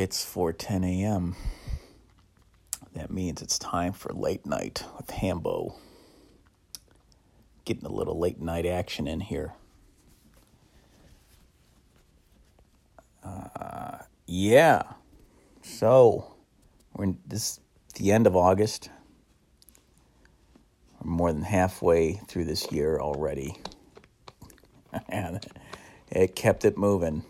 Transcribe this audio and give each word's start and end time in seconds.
It's 0.00 0.24
4:10 0.24 0.82
a.m. 0.82 1.36
That 2.94 3.10
means 3.10 3.42
it's 3.42 3.58
time 3.58 3.92
for 3.92 4.10
late 4.14 4.46
night 4.46 4.82
with 4.96 5.10
Hambo. 5.10 5.74
Getting 7.66 7.84
a 7.84 7.92
little 7.92 8.18
late 8.18 8.40
night 8.40 8.64
action 8.64 9.06
in 9.06 9.20
here. 9.20 9.52
Uh, 13.22 13.98
yeah. 14.26 14.84
So 15.60 16.34
we're 16.94 17.04
in 17.04 17.18
this 17.26 17.60
the 17.96 18.10
end 18.10 18.26
of 18.26 18.34
August. 18.34 18.88
We're 20.98 21.10
more 21.10 21.30
than 21.30 21.42
halfway 21.42 22.14
through 22.26 22.46
this 22.46 22.72
year 22.72 22.98
already. 22.98 23.54
and 25.10 25.44
it 26.10 26.34
kept 26.34 26.64
it 26.64 26.78
moving. 26.78 27.22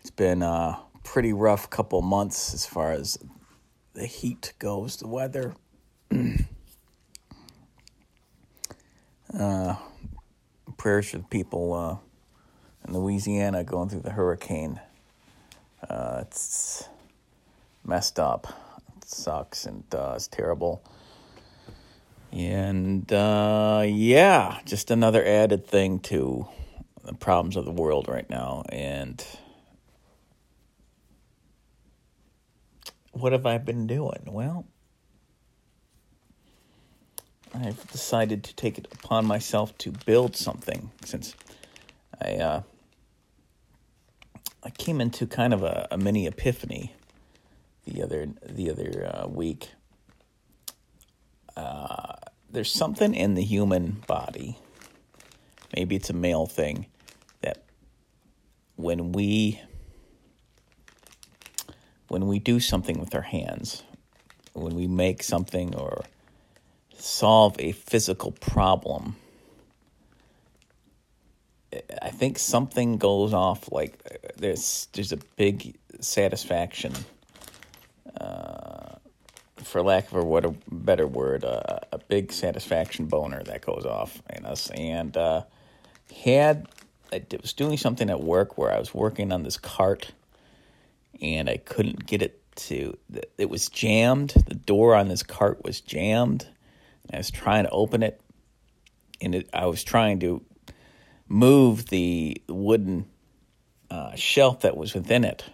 It's 0.00 0.10
been 0.10 0.42
a 0.42 0.80
pretty 1.02 1.32
rough 1.32 1.68
couple 1.70 2.02
months 2.02 2.54
as 2.54 2.66
far 2.66 2.92
as 2.92 3.18
the 3.94 4.06
heat 4.06 4.52
goes, 4.58 4.96
the 4.96 5.08
weather. 5.08 5.54
uh, 9.38 9.76
prayers 10.76 11.10
for 11.10 11.18
the 11.18 11.24
people 11.24 11.72
uh, 11.74 11.96
in 12.86 12.94
Louisiana 12.94 13.64
going 13.64 13.88
through 13.88 14.00
the 14.00 14.10
hurricane. 14.10 14.80
Uh, 15.88 16.18
it's 16.22 16.88
messed 17.84 18.18
up. 18.18 18.46
It 18.96 19.08
sucks 19.08 19.66
and 19.66 19.84
uh, 19.94 20.14
it's 20.16 20.28
terrible. 20.28 20.82
And 22.32 23.12
uh, 23.12 23.84
yeah, 23.86 24.60
just 24.64 24.90
another 24.90 25.24
added 25.24 25.66
thing 25.66 26.00
to 26.00 26.48
the 27.04 27.12
problems 27.12 27.56
of 27.56 27.64
the 27.64 27.72
world 27.72 28.08
right 28.08 28.28
now. 28.30 28.64
And 28.70 29.24
what 33.12 33.32
have 33.32 33.46
I 33.46 33.58
been 33.58 33.86
doing? 33.86 34.22
Well, 34.26 34.66
I've 37.54 37.86
decided 37.90 38.42
to 38.44 38.54
take 38.54 38.78
it 38.78 38.88
upon 38.92 39.26
myself 39.26 39.76
to 39.78 39.92
build 39.92 40.36
something 40.36 40.90
since 41.04 41.34
I 42.20 42.34
uh, 42.34 42.62
I 44.62 44.70
came 44.70 45.00
into 45.00 45.26
kind 45.26 45.52
of 45.52 45.62
a, 45.62 45.88
a 45.90 45.98
mini 45.98 46.26
epiphany 46.26 46.94
the 47.84 48.02
other 48.02 48.28
the 48.44 48.70
other 48.70 49.10
uh, 49.12 49.28
week. 49.28 49.70
Uh, 51.56 52.14
there's 52.50 52.72
something 52.72 53.14
in 53.14 53.34
the 53.34 53.42
human 53.42 54.02
body. 54.06 54.58
Maybe 55.74 55.96
it's 55.96 56.10
a 56.10 56.14
male 56.14 56.46
thing 56.46 56.86
that 57.40 57.64
when 58.76 59.12
we 59.12 59.60
when 62.12 62.26
we 62.26 62.38
do 62.38 62.60
something 62.60 63.00
with 63.00 63.14
our 63.14 63.22
hands, 63.22 63.84
when 64.52 64.74
we 64.74 64.86
make 64.86 65.22
something 65.22 65.74
or 65.74 66.04
solve 66.98 67.56
a 67.58 67.72
physical 67.72 68.32
problem, 68.32 69.16
I 72.02 72.10
think 72.10 72.38
something 72.38 72.98
goes 72.98 73.32
off 73.32 73.72
like 73.72 73.96
there's 74.36 74.88
there's 74.92 75.12
a 75.12 75.16
big 75.36 75.78
satisfaction, 76.00 76.92
uh, 78.20 78.96
for 79.56 79.80
lack 79.80 80.12
of 80.12 80.18
a, 80.18 80.22
what 80.22 80.44
a 80.44 80.54
better 80.70 81.06
word, 81.06 81.46
uh, 81.46 81.78
a 81.92 81.98
big 81.98 82.30
satisfaction 82.30 83.06
boner 83.06 83.42
that 83.44 83.62
goes 83.62 83.86
off 83.86 84.20
in 84.36 84.44
us. 84.44 84.68
And 84.74 85.16
uh, 85.16 85.44
had 86.24 86.68
I 87.10 87.22
was 87.40 87.54
doing 87.54 87.78
something 87.78 88.10
at 88.10 88.22
work 88.22 88.58
where 88.58 88.70
I 88.70 88.78
was 88.78 88.92
working 88.92 89.32
on 89.32 89.44
this 89.44 89.56
cart 89.56 90.12
and 91.22 91.48
I 91.48 91.56
couldn't 91.56 92.04
get 92.04 92.20
it 92.20 92.40
to. 92.56 92.98
It 93.38 93.48
was 93.48 93.68
jammed. 93.68 94.34
The 94.46 94.56
door 94.56 94.94
on 94.94 95.08
this 95.08 95.22
cart 95.22 95.64
was 95.64 95.80
jammed. 95.80 96.46
I 97.12 97.18
was 97.18 97.30
trying 97.30 97.64
to 97.64 97.70
open 97.70 98.02
it, 98.02 98.20
and 99.20 99.36
it, 99.36 99.48
I 99.54 99.66
was 99.66 99.84
trying 99.84 100.20
to 100.20 100.42
move 101.28 101.86
the 101.86 102.42
wooden 102.48 103.06
uh, 103.90 104.14
shelf 104.16 104.60
that 104.62 104.76
was 104.76 104.94
within 104.94 105.24
it, 105.24 105.44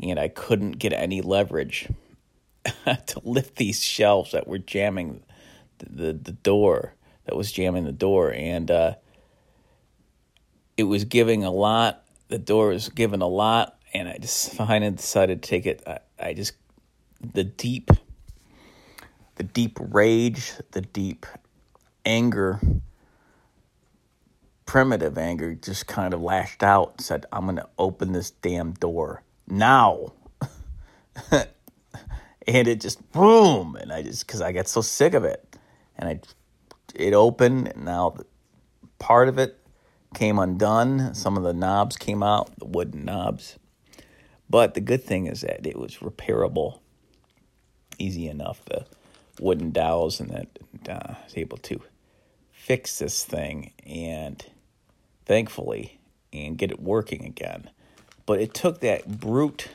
and 0.00 0.18
I 0.18 0.28
couldn't 0.28 0.72
get 0.72 0.92
any 0.92 1.20
leverage 1.20 1.88
to 2.84 3.20
lift 3.24 3.56
these 3.56 3.82
shelves 3.82 4.32
that 4.32 4.46
were 4.46 4.58
jamming 4.58 5.22
the, 5.78 5.88
the, 5.88 6.12
the 6.12 6.32
door 6.32 6.94
that 7.24 7.36
was 7.36 7.50
jamming 7.50 7.84
the 7.84 7.92
door, 7.92 8.32
and 8.32 8.70
uh, 8.70 8.94
it 10.76 10.84
was 10.84 11.04
giving 11.04 11.44
a 11.44 11.50
lot. 11.50 12.04
The 12.28 12.38
door 12.38 12.68
was 12.68 12.88
giving 12.88 13.22
a 13.22 13.28
lot 13.28 13.75
and 13.94 14.08
I 14.08 14.18
just 14.18 14.52
finally 14.56 14.92
decided 14.92 15.42
to 15.42 15.48
take 15.48 15.66
it. 15.66 15.82
I, 15.86 15.98
I 16.18 16.34
just 16.34 16.52
the 17.20 17.44
deep, 17.44 17.90
the 19.36 19.42
deep 19.42 19.78
rage, 19.80 20.52
the 20.72 20.82
deep 20.82 21.26
anger, 22.04 22.60
primitive 24.64 25.18
anger, 25.18 25.54
just 25.54 25.86
kind 25.86 26.14
of 26.14 26.20
lashed 26.20 26.62
out. 26.62 27.00
Said, 27.00 27.26
"I'm 27.32 27.44
going 27.44 27.56
to 27.56 27.68
open 27.78 28.12
this 28.12 28.30
damn 28.30 28.72
door 28.72 29.22
now." 29.46 30.12
and 31.30 31.48
it 32.68 32.80
just 32.80 33.10
boom, 33.12 33.76
and 33.76 33.92
I 33.92 34.02
just 34.02 34.26
because 34.26 34.40
I 34.40 34.52
got 34.52 34.68
so 34.68 34.80
sick 34.80 35.14
of 35.14 35.24
it, 35.24 35.56
and 35.96 36.08
I 36.08 36.20
it 36.94 37.14
opened, 37.14 37.68
and 37.68 37.84
now 37.84 38.16
part 38.98 39.28
of 39.28 39.38
it 39.38 39.58
came 40.14 40.38
undone. 40.38 41.14
Some 41.14 41.36
of 41.36 41.42
the 41.42 41.52
knobs 41.52 41.96
came 41.96 42.22
out, 42.22 42.58
the 42.58 42.66
wooden 42.66 43.04
knobs 43.04 43.58
but 44.48 44.74
the 44.74 44.80
good 44.80 45.02
thing 45.02 45.26
is 45.26 45.40
that 45.42 45.66
it 45.66 45.78
was 45.78 45.96
repairable, 45.96 46.80
easy 47.98 48.28
enough. 48.28 48.64
The 48.66 48.86
wooden 49.40 49.70
dowels 49.70 50.20
and 50.20 50.30
that 50.30 50.58
uh, 50.88 51.14
I 51.14 51.24
was 51.24 51.36
able 51.36 51.58
to 51.58 51.80
fix 52.52 52.98
this 52.98 53.24
thing 53.24 53.72
and 53.86 54.44
thankfully 55.24 55.98
and 56.32 56.58
get 56.58 56.70
it 56.70 56.80
working 56.80 57.24
again. 57.24 57.70
But 58.24 58.40
it 58.40 58.54
took 58.54 58.80
that 58.80 59.20
brute 59.20 59.68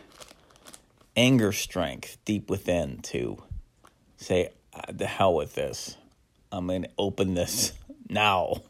anger 1.16 1.52
strength 1.52 2.18
deep 2.26 2.50
within 2.50 3.00
to 3.04 3.42
say, 4.18 4.50
uh, 4.74 4.92
the 4.92 5.08
hell 5.08 5.34
with 5.34 5.56
this. 5.56 5.98
I'm 6.52 6.68
going 6.68 6.84
to 6.84 6.90
open 6.98 7.34
this 7.34 7.74
now. 8.10 8.62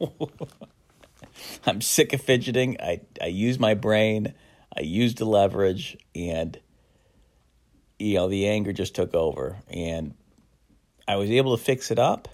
I'm 1.65 1.81
sick 1.81 2.13
of 2.13 2.21
fidgeting. 2.21 2.77
I, 2.79 3.01
I 3.21 3.27
use 3.27 3.59
my 3.59 3.73
brain. 3.73 4.33
I 4.77 4.81
used 4.81 5.17
the 5.17 5.25
leverage, 5.25 5.97
and 6.15 6.57
you 7.99 8.15
know 8.15 8.29
the 8.29 8.47
anger 8.47 8.73
just 8.73 8.95
took 8.95 9.13
over, 9.13 9.57
and 9.69 10.13
I 11.07 11.17
was 11.17 11.29
able 11.29 11.57
to 11.57 11.63
fix 11.63 11.91
it 11.91 11.99
up 11.99 12.29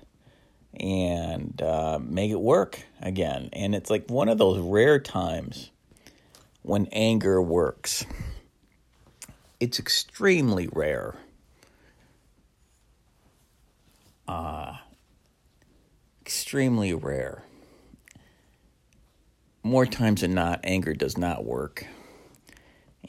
and 0.79 1.59
uh, 1.61 1.99
make 2.01 2.31
it 2.31 2.39
work 2.39 2.83
again. 3.01 3.49
And 3.53 3.73
it's 3.73 3.89
like 3.89 4.09
one 4.09 4.29
of 4.29 4.37
those 4.37 4.59
rare 4.59 4.99
times 4.99 5.71
when 6.61 6.87
anger 6.91 7.41
works. 7.41 8.05
It's 9.59 9.79
extremely 9.79 10.69
rare. 10.71 11.15
Uh, 14.27 14.75
extremely 16.21 16.93
rare. 16.93 17.43
More 19.63 19.87
times 19.87 20.21
than 20.21 20.35
not, 20.35 20.59
anger 20.63 20.93
does 20.93 21.17
not 21.17 21.43
work 21.43 21.87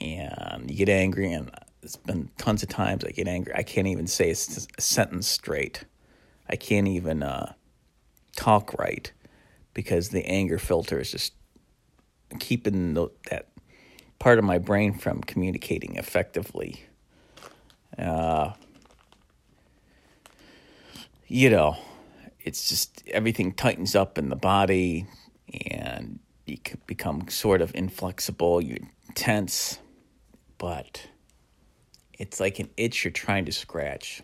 and 0.01 0.71
you 0.71 0.77
get 0.77 0.89
angry 0.89 1.33
and 1.33 1.51
it's 1.83 1.97
been 1.97 2.31
tons 2.39 2.63
of 2.63 2.69
times 2.69 3.05
I 3.05 3.11
get 3.11 3.29
angry. 3.29 3.55
I 3.55 3.63
can't 3.63 3.87
even 3.87 4.07
say 4.07 4.31
a, 4.31 4.35
sentence 4.35 5.27
straight. 5.27 5.85
I 6.49 6.57
can't 6.57 6.89
even 6.89 7.23
uh, 7.23 7.53
talk 8.37 8.75
right 8.75 9.11
because 9.75 10.09
the 10.09 10.25
anger 10.27 10.59
filter 10.59 11.01
is 11.01 11.11
just 11.11 11.35
keeping 12.41 12.95
the, 12.95 13.09
that 13.31 13.49
part 14.19 14.39
of 14.39 14.45
my 14.45 14.59
brain 14.59 14.93
from 14.95 15.21
communicating 15.21 15.97
effectively. 15.97 16.85
Uh, 17.97 18.53
you 21.27 21.51
know, 21.51 21.77
it's 22.41 22.69
just 22.69 23.03
everything 23.09 23.53
tightens 23.53 23.95
up 23.95 24.19
in 24.19 24.29
the 24.31 24.37
body 24.37 25.07
and 25.71 26.19
you 26.47 26.59
become 26.87 27.29
sort 27.29 27.61
of 27.61 27.75
inflexible, 27.75 28.61
you're 28.61 28.79
tense 29.15 29.79
but 30.59 31.09
it's 32.19 32.41
like 32.41 32.59
an 32.59 32.69
itch 32.77 33.05
you're 33.05 33.13
trying 33.13 33.45
to 33.47 33.53
scratch. 33.53 34.23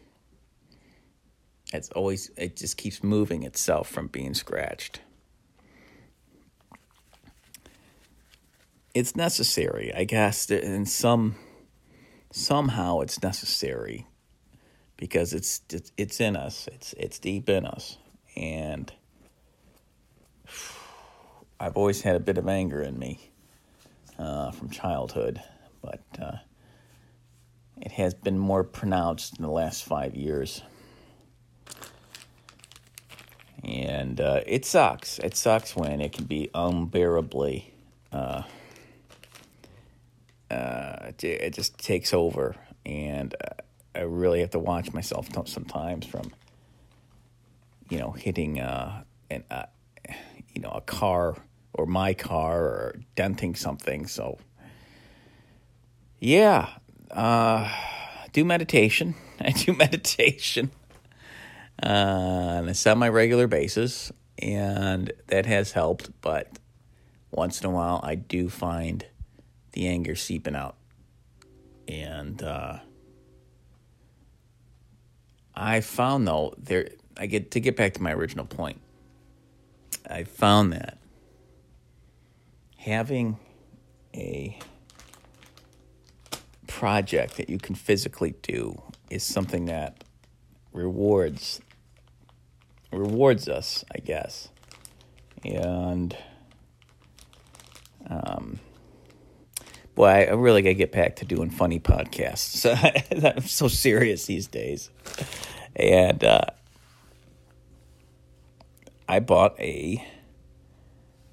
It's 1.73 1.89
always, 1.91 2.31
it 2.37 2.57
just 2.57 2.77
keeps 2.77 3.03
moving 3.03 3.45
itself 3.45 3.89
from 3.89 4.09
being 4.09 4.35
scratched. 4.35 5.01
It's 8.95 9.17
necessary, 9.17 9.93
I 9.95 10.05
guess, 10.05 10.51
in 10.51 10.87
some, 10.87 11.37
somehow 12.31 13.01
it's 13.01 13.23
necessary 13.23 14.07
because 14.97 15.33
it's, 15.33 15.63
it's, 15.73 15.91
it's 15.97 16.21
in 16.21 16.37
us, 16.37 16.69
it's, 16.73 16.93
it's 16.97 17.19
deep 17.19 17.49
in 17.49 17.67
us. 17.67 17.99
And 18.37 18.93
I've 21.61 21.77
always 21.77 22.03
had 22.03 22.15
a 22.15 22.21
bit 22.21 22.39
of 22.39 22.49
anger 22.49 22.83
in 22.83 22.99
me 22.99 23.31
uh, 24.19 24.51
from 24.53 24.71
childhood 24.71 25.43
but 25.85 26.23
uh, 26.23 26.37
it 27.77 27.93
has 27.93 28.15
been 28.15 28.39
more 28.39 28.65
pronounced 28.65 29.37
in 29.37 29.43
the 29.43 29.51
last 29.51 29.85
five 29.85 30.15
years. 30.15 30.63
And 33.63 34.21
uh, 34.21 34.41
it 34.47 34.65
sucks. 34.65 35.19
It 35.19 35.37
sucks 35.37 35.77
when 35.77 36.01
it 36.01 36.13
can 36.13 36.25
be 36.25 36.51
unbearably. 36.55 37.73
Uh, 38.13 38.43
uh, 40.51 41.13
it 41.21 41.55
just 41.55 41.79
takes 41.79 42.15
over, 42.15 42.55
and 42.87 43.35
uh, 43.35 43.63
I 43.95 44.03
really 44.03 44.41
have 44.41 44.51
to 44.51 44.59
watch 44.59 44.93
myself 44.93 45.29
sometimes 45.47 46.07
from, 46.07 46.33
you 47.89 47.99
know, 47.99 48.13
hitting 48.13 48.61
uh, 48.61 49.03
an, 49.31 49.43
you 50.55 50.61
know, 50.61 50.71
a 50.71 50.83
car 50.83 51.37
or 51.73 51.87
my 51.87 52.15
car 52.15 52.61
or 52.63 52.97
denting 53.17 53.55
something. 53.55 54.07
So, 54.07 54.39
yeah, 56.25 56.71
uh, 57.11 57.71
do 58.33 58.47
meditation. 58.47 59.15
I 59.41 59.51
do 59.51 59.75
meditation 59.75 60.71
uh, 61.83 61.89
on 61.89 62.69
a 62.69 62.75
semi 62.75 63.09
regular 63.09 63.47
basis, 63.47 64.11
and 64.39 65.13
that 65.27 65.45
has 65.45 65.73
helped. 65.73 66.09
But 66.23 66.59
once 67.31 67.61
in 67.61 67.67
a 67.67 67.71
while, 67.71 68.01
I 68.03 68.15
do 68.15 68.49
find 68.49 69.05
the 69.73 69.87
anger 69.87 70.15
seeping 70.15 70.57
out. 70.57 70.77
And 71.87 72.43
uh, 72.43 72.79
I 75.55 75.83
found, 75.83 76.27
though, 76.27 76.55
there, 76.57 76.89
I 77.19 77.27
get 77.27 77.51
to 77.51 77.61
get 77.61 77.77
back 77.77 77.93
to 77.95 78.03
my 78.03 78.15
original 78.15 78.47
point. 78.47 78.81
I 80.09 80.25
found 80.25 80.73
that 80.73 80.97
having 82.79 83.39
a 84.15 84.59
project 86.85 87.39
that 87.39 87.49
you 87.49 87.57
can 87.57 87.75
physically 87.75 88.35
do 88.43 88.79
is 89.09 89.23
something 89.23 89.65
that 89.65 90.05
rewards 90.75 91.63
rewards 92.93 93.49
us, 93.49 93.87
I 93.95 94.01
guess. 94.01 94.51
And 95.47 96.15
um 98.07 98.61
boy, 99.95 100.27
I 100.29 100.33
really 100.33 100.61
gotta 100.61 100.75
get 100.75 100.93
back 100.93 101.17
to 101.17 101.25
doing 101.25 101.49
funny 101.49 101.81
podcasts. 101.81 102.67
I'm 103.35 103.45
so 103.45 103.67
serious 103.67 104.27
these 104.27 104.47
days. 104.47 104.91
And 105.75 106.23
uh, 106.23 106.45
I 109.09 109.21
bought 109.21 109.59
a 109.59 110.07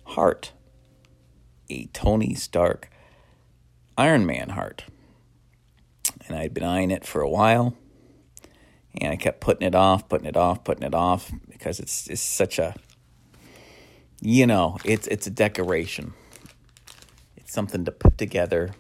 heart, 0.06 0.54
a 1.70 1.88
Tony 1.88 2.36
Stark 2.36 2.90
Iron 3.98 4.26
Man 4.26 4.48
heart 4.48 4.86
and 6.32 6.40
I'd 6.40 6.54
been 6.54 6.64
eyeing 6.64 6.92
it 6.92 7.06
for 7.06 7.22
a 7.22 7.30
while. 7.30 7.76
And 8.96 9.14
I 9.14 9.16
kept 9.16 9.42
putting 9.42 9.68
it 9.68 9.76
off, 9.76 10.10
putting 10.10 10.28
it 10.28 10.36
off, 10.36 10.64
putting 10.64 10.84
it 10.84 10.94
off 10.94 11.32
because 11.50 11.80
it's 11.80 12.08
it's 12.08 12.22
such 12.22 12.60
a 12.60 12.76
you 14.22 14.46
know, 14.46 14.78
it's 14.84 15.08
it's 15.08 15.28
a 15.28 15.30
decoration. 15.30 16.14
It's 17.38 17.54
something 17.54 17.86
to 17.86 17.92
put 17.92 18.18
together 18.18 18.72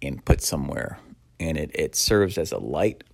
and 0.00 0.24
put 0.24 0.42
somewhere. 0.42 0.98
And 1.38 1.56
it, 1.56 1.70
it 1.74 1.96
serves 1.96 2.38
as 2.38 2.52
a 2.52 2.58
light, 2.58 3.04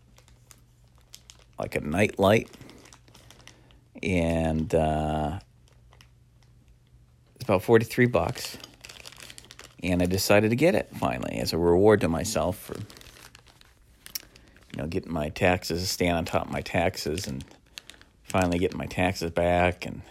like 1.59 1.75
a 1.75 1.81
night 1.81 2.19
light. 2.19 2.51
And 4.03 4.73
uh, 4.75 5.41
it's 7.35 7.45
about 7.45 7.63
43 7.63 8.07
bucks 8.07 8.59
and 9.83 10.03
I 10.03 10.07
decided 10.07 10.51
to 10.51 10.57
get 10.57 10.75
it 10.75 10.89
finally 10.97 11.39
as 11.39 11.53
a 11.53 11.59
reward 11.59 12.01
to 12.03 12.09
myself 12.09 12.59
for 12.59 12.75
you 12.75 14.83
know 14.83 14.87
getting 14.87 15.13
my 15.13 15.31
taxes, 15.31 15.89
staying 15.89 16.13
on 16.13 16.25
top 16.25 16.47
of 16.47 16.53
my 16.53 16.63
taxes, 16.63 17.27
and 17.27 17.45
finally 18.23 18.59
getting 18.59 18.79
my 18.79 18.87
taxes 18.87 19.31
back 19.31 19.87
and 19.87 20.03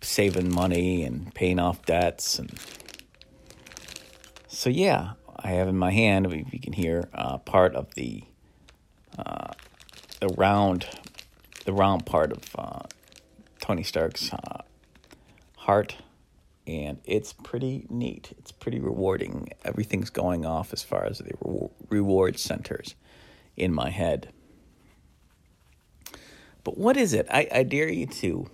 saving 0.00 0.52
money 0.52 1.04
and 1.04 1.32
paying 1.34 1.58
off 1.58 1.84
debts 1.84 2.38
and 2.38 2.58
so 4.60 4.68
yeah, 4.68 5.12
I 5.38 5.52
have 5.52 5.68
in 5.68 5.78
my 5.78 5.90
hand, 5.90 6.26
if 6.26 6.52
you 6.52 6.60
can 6.60 6.72
hear, 6.72 7.08
uh, 7.14 7.38
part 7.38 7.74
of 7.74 7.94
the 7.94 8.24
uh, 9.16 9.52
the 10.18 10.28
round 10.28 10.86
the 11.64 11.72
round 11.72 12.04
part 12.04 12.32
of 12.32 12.42
uh, 12.58 12.82
Tony 13.60 13.82
Stark's 13.82 14.32
uh, 14.32 14.62
heart 15.56 15.96
and 16.70 17.00
it's 17.04 17.32
pretty 17.32 17.86
neat. 17.90 18.32
It's 18.38 18.52
pretty 18.52 18.78
rewarding. 18.78 19.48
Everything's 19.64 20.10
going 20.10 20.46
off 20.46 20.72
as 20.72 20.84
far 20.84 21.04
as 21.04 21.18
the 21.18 21.32
re- 21.44 21.68
reward 21.88 22.38
centers 22.38 22.94
in 23.56 23.74
my 23.74 23.90
head. 23.90 24.32
But 26.62 26.78
what 26.78 26.96
is 26.96 27.12
it? 27.12 27.26
I, 27.28 27.48
I 27.52 27.62
dare 27.64 27.90
you 27.90 28.06
to. 28.06 28.48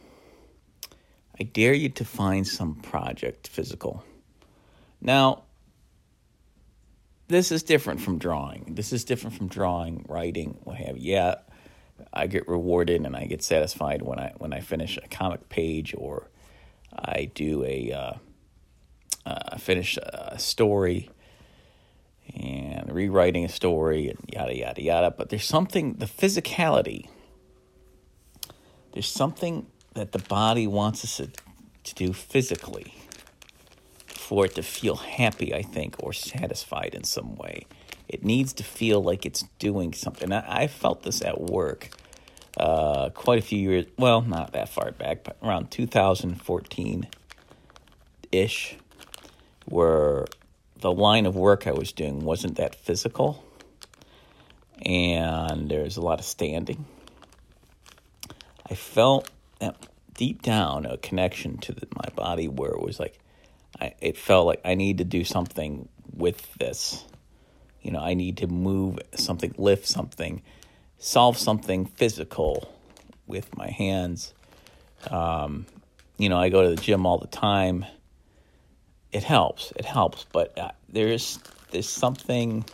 I 1.39 1.45
dare 1.45 1.75
you 1.75 1.91
to 1.91 2.05
find 2.05 2.47
some 2.47 2.77
project 2.77 3.49
physical. 3.49 4.03
Now, 5.03 5.43
this 7.29 7.53
is 7.53 7.63
different 7.63 8.01
from 8.01 8.19
drawing. 8.19 8.75
This 8.77 8.93
is 8.93 9.05
different 9.05 9.37
from 9.37 9.49
drawing, 9.49 10.07
writing, 10.09 10.57
what 10.65 10.77
have 10.77 10.97
you. 10.97 11.13
Yeah, 11.13 11.35
I 12.15 12.29
get 12.29 12.49
rewarded 12.49 13.05
and 13.05 13.15
I 13.15 13.27
get 13.27 13.43
satisfied 13.43 14.01
when 14.01 14.19
I 14.19 14.33
when 14.39 14.55
I 14.55 14.61
finish 14.61 14.97
a 14.97 15.09
comic 15.09 15.51
page 15.51 15.95
or 15.99 16.31
I 16.99 17.31
do 17.35 17.65
a 17.65 17.93
uh, 17.93 18.13
uh, 19.25 19.57
finish 19.59 19.99
a 19.99 20.39
story 20.39 21.11
and 22.35 22.93
rewriting 22.93 23.45
a 23.45 23.49
story 23.49 24.09
and 24.09 24.19
yada 24.33 24.57
yada 24.57 24.83
yada. 24.83 25.11
But 25.11 25.29
there's 25.29 25.45
something 25.45 25.95
the 25.95 26.07
physicality. 26.07 27.09
There's 28.93 29.09
something 29.09 29.67
that 29.95 30.13
the 30.13 30.19
body 30.19 30.67
wants 30.67 31.05
us 31.05 31.17
to, 31.19 31.31
to 31.85 31.95
do 31.95 32.13
physically 32.13 32.95
for 34.07 34.47
it 34.47 34.55
to 34.55 34.63
feel 34.63 34.97
happy, 34.97 35.55
I 35.55 35.63
think, 35.63 35.97
or 35.99 36.13
satisfied 36.13 36.95
in 36.95 37.05
some 37.05 37.37
way. 37.37 37.67
It 38.09 38.25
needs 38.25 38.53
to 38.55 38.65
feel 38.65 39.03
like 39.03 39.27
it's 39.27 39.45
doing 39.59 39.93
something. 39.93 40.33
I, 40.33 40.63
I 40.63 40.67
felt 40.67 41.03
this 41.03 41.23
at 41.23 41.41
work 41.41 41.91
uh, 42.57 43.11
quite 43.11 43.39
a 43.39 43.43
few 43.43 43.59
years, 43.59 43.87
well, 43.99 44.23
not 44.23 44.53
that 44.53 44.69
far 44.69 44.91
back, 44.93 45.25
but 45.25 45.37
around 45.43 45.71
2014 45.71 47.07
ish, 48.33 48.77
where 49.67 50.27
the 50.81 50.93
line 50.93 51.27
of 51.27 51.37
work 51.37 51.67
I 51.67 51.73
was 51.73 51.93
doing 51.93 52.21
wasn't 52.21 52.57
that 52.57 52.75
physical. 52.75 53.43
And 54.85 55.69
there's 55.71 55.97
a 55.97 56.03
lot 56.03 56.19
of 56.19 56.25
standing. 56.25 56.85
I 58.69 58.75
felt 58.75 59.31
deep 60.17 60.43
down 60.43 60.87
a 60.87 60.97
connection 60.97 61.59
to 61.59 61.73
the, 61.73 61.87
my 61.95 62.09
body 62.15 62.49
where 62.49 62.71
it 62.71 62.81
was 62.81 62.99
like, 62.99 63.19
I, 63.81 63.95
it 64.01 64.17
felt 64.17 64.47
like 64.47 64.61
I 64.65 64.75
need 64.75 64.99
to 64.99 65.05
do 65.05 65.25
something 65.25 65.89
with 66.15 66.55
this. 66.55 67.05
You 67.83 67.93
know, 67.93 68.01
I 68.01 68.15
need 68.15 68.39
to 68.39 68.47
move 68.47 68.99
something, 69.15 69.55
lift 69.59 69.87
something, 69.87 70.43
solve 70.99 71.39
something 71.39 71.87
physical 71.87 72.73
with 73.27 73.57
my 73.57 73.69
hands. 73.69 74.35
Um, 75.11 75.67
you 76.19 76.29
know, 76.29 76.39
I 76.39 76.49
go 76.49 76.63
to 76.63 76.69
the 76.71 76.81
gym 76.81 77.07
all 77.07 77.19
the 77.19 77.27
time. 77.27 77.85
It 79.13 79.25
helps. 79.25 79.73
It 79.77 79.85
helps, 79.85 80.27
but 80.33 80.59
uh, 80.59 80.73
there's 80.89 81.39
there's 81.71 81.89
something 81.89 82.65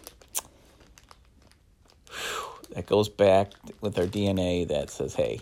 that 2.74 2.86
goes 2.86 3.08
back 3.08 3.52
with 3.80 3.98
our 3.98 4.06
DNA 4.06 4.66
that 4.68 4.90
says, 4.90 5.14
"Hey, 5.14 5.40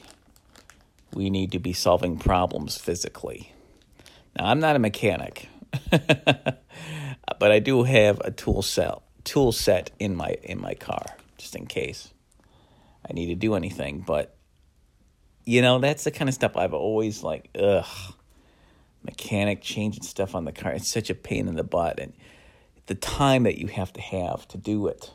we 1.13 1.31
need 1.31 1.53
to 1.53 1.59
be 1.59 1.73
solving 1.73 2.19
problems 2.19 2.77
physically." 2.77 3.53
Now, 4.37 4.47
I'm 4.47 4.61
not 4.61 4.77
a 4.77 4.79
mechanic, 4.79 5.49
but 5.91 7.53
I 7.53 7.59
do 7.59 7.85
have 7.85 8.21
a 8.21 8.31
tool 8.31 8.63
set 8.63 8.99
tool 9.25 9.53
set 9.53 9.91
in 9.99 10.17
my 10.17 10.37
in 10.43 10.61
my 10.61 10.75
car 10.75 11.07
just 11.39 11.55
in 11.57 11.67
case. 11.67 12.13
I 13.09 13.13
need 13.13 13.27
to 13.27 13.35
do 13.35 13.55
anything. 13.55 14.05
But, 14.07 14.37
you 15.45 15.63
know, 15.63 15.79
that's 15.79 16.05
the 16.05 16.11
kind 16.11 16.29
of 16.29 16.35
stuff 16.35 16.57
I've 16.57 16.75
always 16.75 17.23
like, 17.23 17.51
ugh, 17.59 18.15
mechanic 19.03 19.63
changing 19.63 20.03
stuff 20.03 20.35
on 20.35 20.45
the 20.45 20.53
car. 20.53 20.73
It's 20.73 20.89
such 20.89 21.11
a 21.11 21.15
pain 21.15 21.49
in 21.49 21.57
the 21.57 21.65
butt. 21.65 21.99
And 21.99 22.13
the 22.87 22.95
time 22.95 23.45
that 23.45 23.59
you 23.59 23.69
have 23.69 23.93
to 23.95 24.01
have 24.01 24.47
to 24.49 24.59
do 24.59 24.87
it 24.87 25.13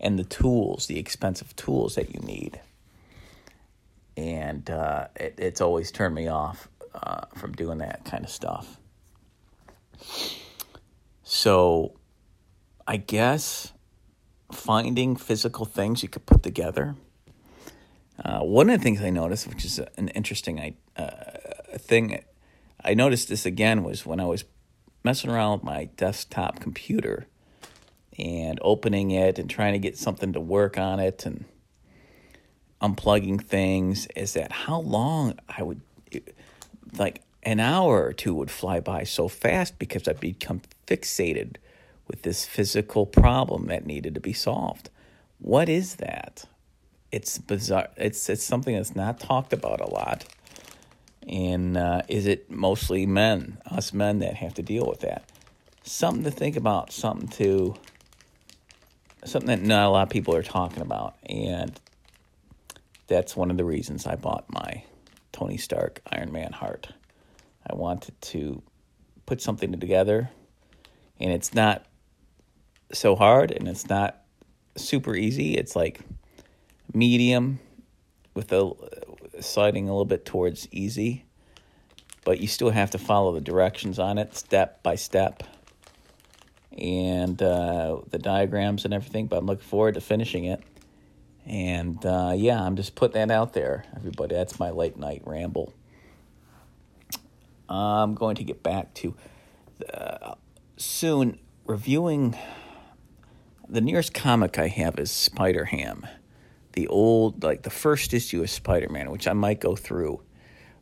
and 0.00 0.18
the 0.18 0.24
tools, 0.24 0.86
the 0.86 0.98
expensive 0.98 1.54
tools 1.56 1.94
that 1.94 2.14
you 2.14 2.20
need. 2.20 2.60
And 4.16 4.68
uh, 4.68 5.08
it, 5.16 5.34
it's 5.38 5.60
always 5.60 5.90
turned 5.90 6.14
me 6.14 6.28
off 6.28 6.68
uh, 6.94 7.26
from 7.36 7.52
doing 7.52 7.78
that 7.78 8.04
kind 8.04 8.24
of 8.24 8.30
stuff. 8.30 8.78
So 11.22 11.92
I 12.86 12.96
guess 12.96 13.72
finding 14.52 15.16
physical 15.16 15.64
things 15.64 16.02
you 16.02 16.08
could 16.08 16.26
put 16.26 16.42
together. 16.42 16.96
Uh, 18.22 18.40
one 18.40 18.68
of 18.70 18.78
the 18.78 18.82
things 18.82 19.00
I 19.00 19.10
noticed, 19.10 19.46
which 19.46 19.64
is 19.64 19.78
an 19.96 20.08
interesting 20.08 20.76
uh, 20.96 21.12
thing, 21.76 22.22
I 22.82 22.94
noticed 22.94 23.28
this 23.28 23.46
again 23.46 23.84
was 23.84 24.04
when 24.04 24.20
I 24.20 24.24
was 24.24 24.44
messing 25.04 25.30
around 25.30 25.52
with 25.52 25.64
my 25.64 25.84
desktop 25.96 26.60
computer 26.60 27.26
and 28.18 28.58
opening 28.62 29.10
it 29.12 29.38
and 29.38 29.48
trying 29.48 29.72
to 29.74 29.78
get 29.78 29.96
something 29.96 30.32
to 30.32 30.40
work 30.40 30.76
on 30.76 30.98
it 30.98 31.24
and 31.24 31.44
unplugging 32.80 33.42
things 33.42 34.06
is 34.16 34.34
that 34.34 34.50
how 34.50 34.80
long 34.80 35.38
I 35.48 35.62
would 35.62 35.80
like 36.96 37.22
an 37.42 37.60
hour 37.60 38.04
or 38.04 38.12
two 38.12 38.34
would 38.34 38.50
fly 38.50 38.80
by 38.80 39.04
so 39.04 39.28
fast 39.28 39.78
because 39.78 40.06
I'd 40.08 40.20
become 40.20 40.62
fixated 40.86 41.56
with 42.08 42.22
this 42.22 42.44
physical 42.44 43.06
problem 43.06 43.66
that 43.66 43.86
needed 43.86 44.14
to 44.14 44.20
be 44.20 44.32
solved. 44.32 44.90
What 45.38 45.68
is 45.68 45.96
that? 45.96 46.46
It's 47.12 47.38
bizarre. 47.38 47.88
It's 47.96 48.28
it's 48.28 48.42
something 48.42 48.74
that's 48.74 48.96
not 48.96 49.20
talked 49.20 49.52
about 49.52 49.80
a 49.80 49.88
lot. 49.88 50.24
And 51.28 51.76
uh, 51.76 52.02
is 52.08 52.26
it 52.26 52.50
mostly 52.50 53.06
men, 53.06 53.58
us 53.66 53.92
men, 53.92 54.18
that 54.20 54.34
have 54.36 54.54
to 54.54 54.62
deal 54.62 54.86
with 54.86 55.00
that? 55.00 55.24
Something 55.82 56.24
to 56.24 56.30
think 56.30 56.56
about. 56.56 56.90
Something 56.90 57.28
to 57.28 57.74
something 59.24 59.48
that 59.48 59.62
not 59.62 59.86
a 59.86 59.90
lot 59.90 60.02
of 60.04 60.10
people 60.10 60.34
are 60.34 60.42
talking 60.42 60.82
about, 60.82 61.16
and 61.26 61.78
that's 63.06 63.36
one 63.36 63.50
of 63.50 63.56
the 63.56 63.64
reasons 63.64 64.06
I 64.06 64.16
bought 64.16 64.44
my 64.48 64.84
Tony 65.32 65.56
Stark 65.56 66.00
Iron 66.10 66.32
Man 66.32 66.52
heart. 66.52 66.88
I 67.68 67.74
wanted 67.74 68.20
to 68.22 68.62
put 69.26 69.40
something 69.42 69.78
together, 69.78 70.30
and 71.20 71.32
it's 71.32 71.54
not 71.54 71.84
so 72.92 73.16
hard, 73.16 73.50
and 73.50 73.68
it's 73.68 73.88
not 73.88 74.22
super 74.76 75.14
easy. 75.14 75.56
It's 75.56 75.76
like 75.76 76.00
medium 76.92 77.60
with 78.34 78.52
a 78.52 78.72
sliding 79.40 79.88
a 79.88 79.92
little 79.92 80.04
bit 80.04 80.24
towards 80.24 80.68
easy, 80.72 81.24
but 82.24 82.40
you 82.40 82.46
still 82.46 82.70
have 82.70 82.90
to 82.92 82.98
follow 82.98 83.32
the 83.32 83.40
directions 83.40 83.98
on 83.98 84.18
it 84.18 84.36
step 84.36 84.82
by 84.82 84.94
step 84.94 85.42
and 86.76 87.42
uh, 87.42 87.98
the 88.10 88.18
diagrams 88.18 88.84
and 88.84 88.94
everything. 88.94 89.26
But 89.26 89.38
I'm 89.38 89.46
looking 89.46 89.66
forward 89.66 89.94
to 89.94 90.00
finishing 90.00 90.44
it. 90.44 90.62
And 91.46 92.04
uh, 92.04 92.34
yeah, 92.36 92.62
I'm 92.62 92.76
just 92.76 92.94
putting 92.94 93.14
that 93.14 93.34
out 93.34 93.54
there, 93.54 93.84
everybody. 93.96 94.34
That's 94.34 94.58
my 94.58 94.70
late 94.70 94.96
night 94.96 95.22
ramble. 95.24 95.72
I'm 97.68 98.14
going 98.14 98.36
to 98.36 98.44
get 98.44 98.62
back 98.62 98.94
to 98.94 99.14
uh, 99.92 100.34
soon 100.76 101.38
reviewing 101.66 102.36
the 103.68 103.80
nearest 103.80 104.14
comic 104.14 104.58
I 104.58 104.68
have 104.68 104.98
is 104.98 105.10
Spider 105.10 105.66
Ham, 105.66 106.06
the 106.72 106.88
old 106.88 107.42
like 107.42 107.62
the 107.62 107.70
first 107.70 108.14
issue 108.14 108.42
of 108.42 108.50
Spider 108.50 108.88
Man, 108.88 109.10
which 109.10 109.28
I 109.28 109.32
might 109.32 109.60
go 109.60 109.76
through 109.76 110.22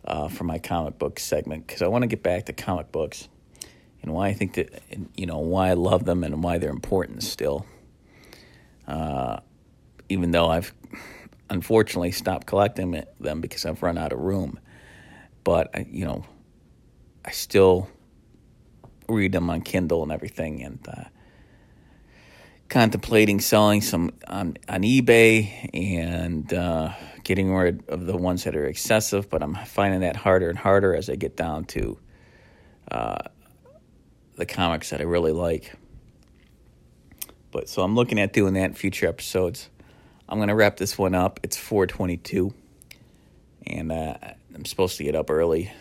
uh, 0.05 0.29
for 0.29 0.45
my 0.45 0.59
comic 0.59 0.99
book 0.99 1.19
segment 1.19 1.67
because 1.67 1.83
I 1.83 1.89
want 1.89 2.03
to 2.03 2.09
get 2.09 2.23
back 2.23 2.47
to 2.47 2.53
comic 2.53 2.93
books 2.93 3.29
and 4.03 4.13
why 4.13 4.29
I 4.29 4.35
think 4.35 4.55
that 4.55 4.83
you 5.17 5.27
know 5.27 5.39
why 5.39 5.71
I 5.71 5.75
love 5.75 6.05
them 6.05 6.25
and 6.25 6.43
why 6.43 6.59
they're 6.59 6.71
important 6.71 7.23
still. 7.23 7.67
Uh, 8.87 9.41
even 10.09 10.31
though 10.31 10.49
I've 10.49 10.73
unfortunately 11.51 12.13
stopped 12.13 12.47
collecting 12.47 13.05
them 13.21 13.41
because 13.41 13.65
I've 13.65 13.83
run 13.83 13.99
out 13.99 14.13
of 14.13 14.21
room. 14.21 14.59
But, 15.45 15.87
you 15.89 16.05
know, 16.05 16.25
I 17.25 17.31
still 17.31 17.89
read 19.09 19.33
them 19.33 19.51
on 19.51 19.63
Kindle 19.63 20.03
and 20.03 20.11
everything 20.11 20.63
and 20.63 20.79
uh, 20.89 21.05
contemplating 22.69 23.41
selling 23.41 23.81
some 23.81 24.13
on, 24.27 24.57
on 24.69 24.83
eBay 24.83 25.71
and 25.73 26.53
uh, 26.53 26.93
getting 27.25 27.55
rid 27.55 27.89
of 27.89 28.07
the 28.07 28.17
ones 28.17 28.45
that 28.45 28.57
are 28.57 28.67
excessive, 28.67 29.31
but 29.31 29.43
I'm 29.43 29.55
finding 29.67 30.01
that 30.01 30.17
harder 30.17 30.49
and 30.49 30.59
harder 30.59 30.95
as 30.95 31.09
I 31.09 31.17
get 31.17 31.37
down 31.37 31.65
to 31.67 31.99
uh, 32.91 33.19
the 34.37 34.47
comics 34.47 34.91
that 34.91 35.01
I 35.01 35.05
really 35.05 35.33
like. 35.33 35.73
But 37.51 37.69
so 37.69 37.83
I'm 37.83 37.95
looking 37.95 38.21
at 38.21 38.33
doing 38.33 38.55
that 38.55 38.65
in 38.65 38.75
future 38.75 39.07
episodes. 39.07 39.71
I'm 40.29 40.39
to 40.49 40.55
wrap 40.55 40.77
this 40.77 40.99
one 40.99 41.15
up. 41.15 41.41
It's 41.43 41.57
422, 41.57 42.53
and 43.67 43.93
uh, 43.93 44.17
I'm 44.55 44.65
supposed 44.65 44.97
to 44.99 45.05
get 45.05 45.15
up 45.15 45.31
early, 45.31 45.73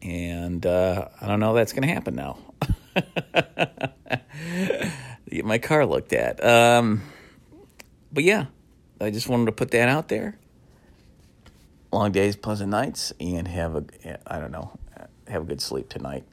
and 0.00 0.64
uh, 0.64 1.08
I 1.20 1.26
don't 1.26 1.40
know 1.40 1.52
that's 1.54 1.72
to 1.86 1.92
happen 1.92 2.14
now. 2.14 2.38
get 5.30 5.44
my 5.44 5.58
car 5.58 5.86
looked 5.86 6.12
at. 6.12 6.44
Um, 6.44 7.02
but 8.12 8.24
yeah, 8.24 8.46
I 9.00 9.10
just 9.10 9.28
wanted 9.28 9.46
to 9.46 9.52
put 9.52 9.70
that 9.72 9.88
out 9.88 10.08
there. 10.08 10.38
Long 11.92 12.12
days, 12.12 12.36
pleasant 12.36 12.70
nights, 12.70 13.12
and 13.18 13.48
have 13.48 13.76
a 13.76 13.84
I 14.26 14.38
don't 14.38 14.52
know, 14.52 14.78
have 15.26 15.42
a 15.42 15.44
good 15.44 15.60
sleep 15.60 15.88
tonight. 15.88 16.24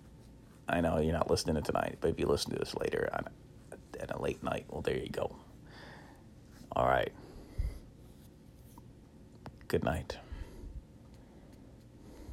I 0.68 0.82
know 0.82 1.00
you're 1.00 1.14
not 1.14 1.30
listening 1.30 1.56
to 1.56 1.62
tonight, 1.62 1.98
but 2.02 2.10
if 2.10 2.20
you 2.20 2.25
listen 2.25 2.52
to 2.52 2.60
this 2.60 2.75
later 2.75 3.10
on 3.14 3.28
at 4.00 4.12
a 4.12 4.22
late 4.22 4.44
night, 4.44 4.66
well, 4.70 4.82
there 4.82 4.98
you 4.98 5.10
go. 5.10 5.36
All 6.72 6.88
right. 6.88 7.12
Good 9.68 9.84
night. 9.84 10.18